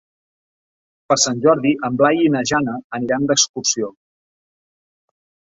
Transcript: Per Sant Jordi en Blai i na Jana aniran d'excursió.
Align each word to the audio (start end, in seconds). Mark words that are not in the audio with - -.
Per 1.11 1.17
Sant 1.23 1.43
Jordi 1.43 1.73
en 1.89 1.99
Blai 1.99 2.23
i 2.23 2.31
na 2.37 2.41
Jana 2.53 2.75
aniran 2.99 3.29
d'excursió. 3.33 3.93